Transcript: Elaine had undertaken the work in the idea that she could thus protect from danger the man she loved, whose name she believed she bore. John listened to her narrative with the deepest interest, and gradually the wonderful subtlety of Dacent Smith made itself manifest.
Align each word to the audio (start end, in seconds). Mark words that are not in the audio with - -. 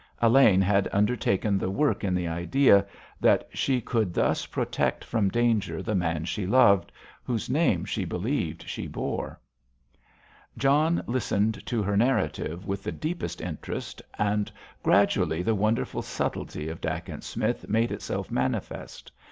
Elaine 0.19 0.61
had 0.63 0.89
undertaken 0.91 1.59
the 1.59 1.69
work 1.69 2.03
in 2.03 2.15
the 2.15 2.27
idea 2.27 2.87
that 3.19 3.47
she 3.53 3.79
could 3.79 4.15
thus 4.15 4.47
protect 4.47 5.03
from 5.05 5.29
danger 5.29 5.83
the 5.83 5.93
man 5.93 6.25
she 6.25 6.47
loved, 6.47 6.91
whose 7.23 7.51
name 7.51 7.85
she 7.85 8.03
believed 8.03 8.67
she 8.67 8.87
bore. 8.87 9.39
John 10.57 11.03
listened 11.05 11.63
to 11.67 11.83
her 11.83 11.95
narrative 11.95 12.65
with 12.65 12.81
the 12.81 12.91
deepest 12.91 13.41
interest, 13.41 14.01
and 14.17 14.51
gradually 14.81 15.43
the 15.43 15.53
wonderful 15.53 16.01
subtlety 16.01 16.67
of 16.67 16.81
Dacent 16.81 17.23
Smith 17.23 17.69
made 17.69 17.91
itself 17.91 18.31
manifest. 18.31 19.11